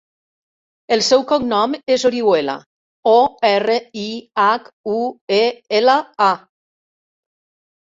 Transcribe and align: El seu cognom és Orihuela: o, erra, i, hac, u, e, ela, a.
El 0.95 1.01
seu 1.07 1.25
cognom 1.31 1.75
és 1.95 2.05
Orihuela: 2.09 2.55
o, 3.13 3.13
erra, 3.51 3.77
i, 4.05 4.07
hac, 4.47 4.73
u, 4.97 4.99
e, 5.39 5.45
ela, 5.83 6.01
a. 6.33 6.33